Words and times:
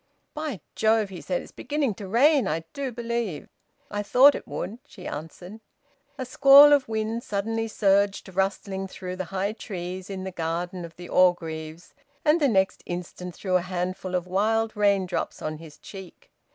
"By 0.33 0.61
Jove!" 0.75 1.09
he 1.09 1.21
said. 1.21 1.43
"It's 1.43 1.51
beginning 1.51 1.93
to 1.93 2.07
rain, 2.07 2.47
I 2.47 2.61
do 2.73 2.91
believe." 2.91 3.49
"I 3.91 4.01
thought 4.01 4.33
it 4.33 4.47
would," 4.47 4.79
she 4.87 5.05
answered. 5.05 5.59
A 6.17 6.25
squall 6.25 6.73
of 6.73 6.87
wind 6.89 7.21
suddenly 7.21 7.67
surged 7.67 8.27
rustling 8.33 8.87
through 8.87 9.17
the 9.17 9.25
high 9.25 9.53
trees 9.53 10.09
in 10.09 10.23
the 10.23 10.31
garden 10.31 10.83
of 10.85 10.95
the 10.95 11.07
Orgreaves, 11.07 11.93
and 12.25 12.41
the 12.41 12.47
next 12.47 12.81
instant 12.87 13.35
threw 13.35 13.57
a 13.57 13.61
handful 13.61 14.15
of 14.15 14.25
wild 14.25 14.75
raindrops 14.75 15.39
on 15.39 15.57
his 15.57 15.77
cheek. 15.77 16.31